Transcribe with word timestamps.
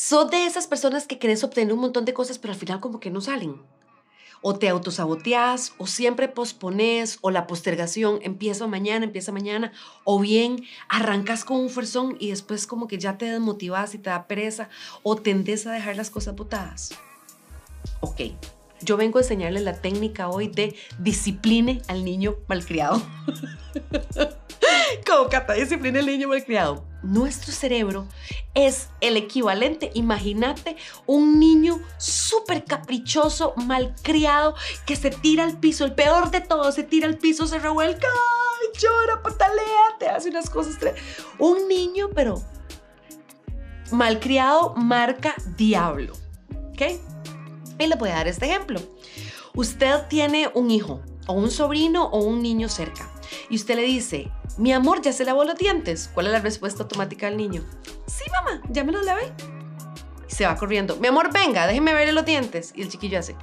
sos 0.00 0.30
de 0.30 0.46
esas 0.46 0.66
personas 0.66 1.06
que 1.06 1.18
querés 1.18 1.44
obtener 1.44 1.74
un 1.74 1.80
montón 1.80 2.06
de 2.06 2.14
cosas, 2.14 2.38
pero 2.38 2.54
al 2.54 2.58
final 2.58 2.80
como 2.80 3.00
que 3.00 3.10
no 3.10 3.20
salen. 3.20 3.60
O 4.40 4.58
te 4.58 4.70
autosaboteas, 4.70 5.74
o 5.76 5.86
siempre 5.86 6.26
pospones, 6.26 7.18
o 7.20 7.30
la 7.30 7.46
postergación 7.46 8.18
empieza 8.22 8.66
mañana, 8.66 9.04
empieza 9.04 9.30
mañana, 9.30 9.72
o 10.04 10.18
bien 10.18 10.64
arrancas 10.88 11.44
con 11.44 11.58
un 11.58 11.68
fuerzón 11.68 12.16
y 12.18 12.30
después 12.30 12.66
como 12.66 12.88
que 12.88 12.96
ya 12.96 13.18
te 13.18 13.26
desmotivas 13.26 13.94
y 13.94 13.98
te 13.98 14.08
da 14.08 14.26
pereza, 14.26 14.70
o 15.02 15.16
tendés 15.16 15.66
a 15.66 15.72
dejar 15.72 15.96
las 15.96 16.08
cosas 16.08 16.34
botadas. 16.34 16.92
Ok, 18.00 18.22
yo 18.80 18.96
vengo 18.96 19.18
a 19.18 19.22
enseñarles 19.22 19.64
la 19.64 19.82
técnica 19.82 20.30
hoy 20.30 20.48
de 20.48 20.74
discipline 20.98 21.82
al 21.88 22.06
niño 22.06 22.36
malcriado. 22.48 23.02
Como 25.10 25.28
Cata, 25.28 25.54
disciplina 25.54 25.98
al 25.98 26.06
niño 26.06 26.28
malcriado. 26.28 26.84
Nuestro 27.02 27.50
cerebro 27.52 28.06
es 28.54 28.90
el 29.00 29.16
equivalente, 29.16 29.90
imagínate, 29.94 30.76
un 31.04 31.40
niño 31.40 31.80
súper 31.98 32.64
caprichoso, 32.64 33.54
malcriado, 33.56 34.54
que 34.86 34.94
se 34.94 35.10
tira 35.10 35.42
al 35.42 35.58
piso, 35.58 35.84
el 35.84 35.96
peor 35.96 36.30
de 36.30 36.40
todo, 36.40 36.70
se 36.70 36.84
tira 36.84 37.08
al 37.08 37.18
piso, 37.18 37.48
se 37.48 37.58
revuelca, 37.58 38.06
llora, 38.78 39.20
patalea, 39.20 39.96
te 39.98 40.08
hace 40.08 40.28
unas 40.28 40.48
cosas. 40.48 40.78
Un 41.40 41.66
niño, 41.66 42.10
pero 42.14 42.40
malcriado, 43.90 44.74
marca 44.76 45.34
diablo. 45.56 46.12
¿Ok? 46.70 46.82
Y 47.80 47.86
le 47.88 47.96
voy 47.96 48.10
a 48.10 48.14
dar 48.14 48.28
este 48.28 48.46
ejemplo. 48.46 48.80
Usted 49.54 50.06
tiene 50.06 50.52
un 50.54 50.70
hijo 50.70 51.02
o 51.30 51.32
un 51.32 51.50
sobrino 51.50 52.06
o 52.06 52.18
un 52.18 52.42
niño 52.42 52.68
cerca 52.68 53.08
y 53.48 53.56
usted 53.56 53.76
le 53.76 53.82
dice, 53.82 54.30
mi 54.58 54.72
amor, 54.72 55.02
¿ya 55.02 55.12
se 55.12 55.24
lavó 55.24 55.44
los 55.44 55.56
dientes? 55.56 56.10
¿Cuál 56.12 56.26
es 56.26 56.32
la 56.32 56.40
respuesta 56.40 56.82
automática 56.82 57.26
del 57.26 57.36
niño? 57.36 57.64
Sí, 58.06 58.24
mamá, 58.32 58.60
ya 58.70 58.84
me 58.84 58.92
los 58.92 59.04
lavé. 59.04 59.32
Y 60.28 60.32
se 60.32 60.46
va 60.46 60.56
corriendo. 60.56 60.96
Mi 60.96 61.08
amor, 61.08 61.32
venga, 61.32 61.66
déjeme 61.66 61.92
verle 61.94 62.12
los 62.12 62.24
dientes. 62.24 62.72
Y 62.74 62.82
el 62.82 62.88
chiquillo 62.88 63.18
hace, 63.18 63.36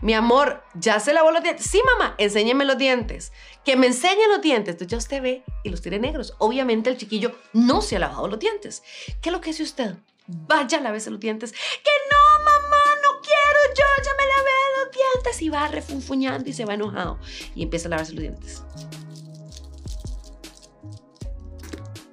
mi 0.00 0.14
amor, 0.14 0.62
¿ya 0.74 1.00
se 1.00 1.12
lavó 1.12 1.30
los 1.30 1.42
dientes? 1.42 1.66
Sí, 1.66 1.80
mamá, 1.84 2.14
enséñeme 2.18 2.64
los 2.64 2.78
dientes. 2.78 3.32
Que 3.64 3.76
me 3.76 3.86
enseñe 3.86 4.28
los 4.28 4.40
dientes. 4.40 4.74
Entonces 4.74 4.88
ya 4.88 4.98
usted 4.98 5.22
ve 5.22 5.44
y 5.62 5.70
los 5.70 5.82
tiene 5.82 5.98
negros. 5.98 6.34
Obviamente 6.38 6.90
el 6.90 6.96
chiquillo 6.96 7.34
no 7.52 7.82
se 7.82 7.96
ha 7.96 7.98
lavado 7.98 8.28
los 8.28 8.38
dientes. 8.38 8.82
¿Qué 9.20 9.28
es 9.28 9.32
lo 9.32 9.40
que 9.40 9.50
hace 9.50 9.62
usted? 9.62 9.96
Vaya, 10.26 10.80
lávese 10.80 11.10
los 11.10 11.20
dientes. 11.20 11.52
Que 11.52 11.90
no, 12.10 12.44
mamá, 12.44 12.86
quiero 13.26 13.60
yo, 13.74 13.88
ya 14.04 14.12
me 14.14 14.26
lavé 14.26 14.58
los 14.78 14.90
dientes 14.92 15.05
y 15.40 15.48
va 15.48 15.68
refunfuñando 15.68 16.48
y 16.48 16.52
se 16.52 16.64
va 16.64 16.74
enojado 16.74 17.18
y 17.54 17.62
empieza 17.62 17.88
a 17.88 17.90
lavarse 17.90 18.12
los 18.12 18.22
dientes. 18.22 18.62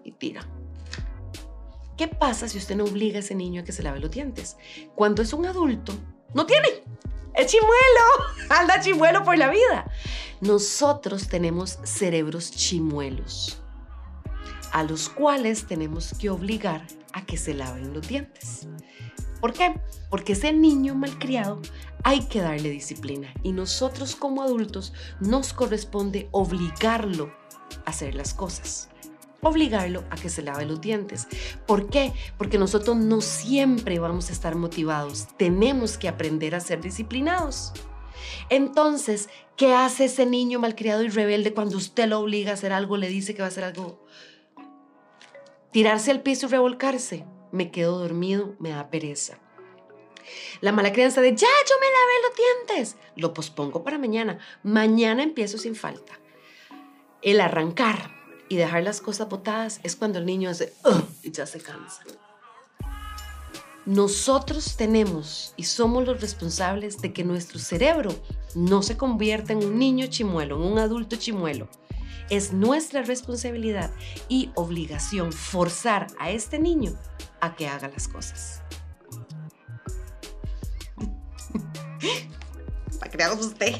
Y 0.03 0.11
tira. 0.11 0.47
¿Qué 1.97 2.07
pasa 2.07 2.47
si 2.47 2.57
usted 2.57 2.75
no 2.75 2.85
obliga 2.85 3.17
a 3.17 3.19
ese 3.19 3.35
niño 3.35 3.61
a 3.61 3.63
que 3.63 3.71
se 3.71 3.83
lave 3.83 3.99
los 3.99 4.11
dientes? 4.11 4.57
Cuando 4.95 5.21
es 5.21 5.31
un 5.33 5.45
adulto, 5.45 5.93
no 6.33 6.45
tiene. 6.45 6.83
Es 7.33 7.47
chimuelo. 7.47 8.49
Anda 8.49 8.79
chimuelo 8.79 9.23
por 9.23 9.37
la 9.37 9.49
vida. 9.49 9.89
Nosotros 10.41 11.27
tenemos 11.27 11.79
cerebros 11.83 12.51
chimuelos 12.51 13.63
a 14.73 14.83
los 14.83 15.07
cuales 15.07 15.67
tenemos 15.67 16.15
que 16.19 16.31
obligar 16.31 16.85
a 17.13 17.23
que 17.25 17.37
se 17.37 17.53
laven 17.53 17.93
los 17.93 18.07
dientes. 18.07 18.67
¿Por 19.43 19.51
qué? 19.51 19.73
Porque 20.09 20.31
ese 20.31 20.53
niño 20.53 20.95
malcriado 20.95 21.59
hay 22.05 22.21
que 22.27 22.39
darle 22.39 22.69
disciplina 22.69 23.33
y 23.43 23.51
nosotros 23.51 24.15
como 24.15 24.41
adultos 24.41 24.93
nos 25.19 25.51
corresponde 25.51 26.29
obligarlo 26.31 27.29
a 27.85 27.89
hacer 27.89 28.15
las 28.15 28.33
cosas 28.33 28.87
obligarlo 29.41 30.05
a 30.11 30.15
que 30.15 30.29
se 30.29 30.43
lave 30.43 30.65
los 30.65 30.79
dientes. 30.79 31.27
¿Por 31.67 31.89
qué? 31.89 32.13
Porque 32.37 32.57
nosotros 32.57 32.95
no 32.95 33.19
siempre 33.19 33.99
vamos 33.99 34.29
a 34.29 34.31
estar 34.31 34.55
motivados. 34.55 35.27
Tenemos 35.35 35.97
que 35.97 36.07
aprender 36.07 36.55
a 36.55 36.61
ser 36.61 36.79
disciplinados. 36.79 37.73
Entonces, 38.47 39.27
¿qué 39.57 39.73
hace 39.73 40.05
ese 40.05 40.25
niño 40.25 40.59
malcriado 40.59 41.03
y 41.03 41.09
rebelde 41.09 41.53
cuando 41.53 41.75
usted 41.75 42.07
lo 42.07 42.21
obliga 42.21 42.51
a 42.51 42.53
hacer 42.53 42.71
algo, 42.71 42.95
le 42.95 43.09
dice 43.09 43.35
que 43.35 43.41
va 43.41 43.47
a 43.47 43.51
hacer 43.51 43.65
algo? 43.65 44.05
Tirarse 45.73 46.11
al 46.11 46.21
piso 46.21 46.45
y 46.45 46.49
revolcarse 46.49 47.25
me 47.53 47.69
quedo 47.69 47.99
dormido, 47.99 48.55
me 48.59 48.71
da 48.71 48.89
pereza. 48.89 49.37
La 50.59 50.71
mala 50.71 50.91
crianza 50.91 51.21
de, 51.21 51.35
ya, 51.35 51.47
yo 51.69 51.75
me 51.79 51.85
lavé 51.85 52.13
los 52.27 52.35
dientes, 52.35 52.97
lo 53.15 53.33
pospongo 53.33 53.83
para 53.83 53.99
mañana. 53.99 54.39
Mañana 54.63 55.21
empiezo 55.21 55.59
sin 55.59 55.75
falta. 55.75 56.19
El 57.21 57.39
arrancar 57.39 58.11
y 58.49 58.55
dejar 58.55 58.83
las 58.83 59.01
cosas 59.01 59.29
botadas 59.29 59.79
es 59.83 59.95
cuando 59.95 60.17
el 60.17 60.25
niño 60.25 60.49
hace, 60.49 60.73
y 61.21 61.31
ya 61.31 61.45
se 61.45 61.61
cansa. 61.61 62.01
Nosotros 63.85 64.75
tenemos 64.75 65.53
y 65.55 65.65
somos 65.65 66.07
los 66.07 66.21
responsables 66.21 67.01
de 67.01 67.13
que 67.13 67.23
nuestro 67.23 67.59
cerebro 67.59 68.11
no 68.55 68.81
se 68.81 68.97
convierta 68.97 69.53
en 69.53 69.63
un 69.63 69.77
niño 69.77 70.07
chimuelo, 70.07 70.55
en 70.55 70.71
un 70.71 70.79
adulto 70.79 71.17
chimuelo 71.17 71.69
es 72.29 72.53
nuestra 72.53 73.03
responsabilidad 73.03 73.91
y 74.27 74.51
obligación 74.55 75.31
forzar 75.31 76.07
a 76.19 76.31
este 76.31 76.59
niño 76.59 76.97
a 77.43 77.55
que 77.55 77.67
haga 77.67 77.89
las 77.89 78.07
cosas. 78.07 78.61
Para 82.99 83.11
crear 83.11 83.33
usted. 83.33 83.75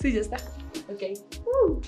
sí, 0.00 0.12
ya 0.12 0.20
está. 0.20 0.36
Ok. 0.88 1.02
Uh. 1.46 1.80